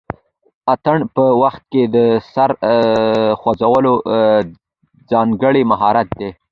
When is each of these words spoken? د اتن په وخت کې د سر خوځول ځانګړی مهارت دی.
د 0.03 0.03
اتن 0.73 0.99
په 1.15 1.23
وخت 1.43 1.61
کې 1.71 1.83
د 1.95 1.97
سر 2.33 2.51
خوځول 3.39 3.85
ځانګړی 5.11 5.61
مهارت 5.71 6.07
دی. 6.19 6.29